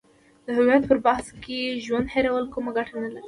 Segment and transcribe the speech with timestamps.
[0.45, 3.19] د هویت پر بحث کې ژوند هیرول کومه ګټه نه لري.